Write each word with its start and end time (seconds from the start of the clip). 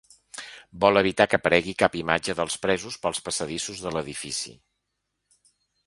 Vol 0.85 0.99
evitar 1.01 1.27
que 1.33 1.39
aparegui 1.41 1.75
cap 1.83 1.99
imatge 2.01 2.35
dels 2.41 2.57
presos 2.65 2.99
pels 3.05 3.23
passadissos 3.29 3.85
de 3.87 3.97
l’edifici. 3.97 4.59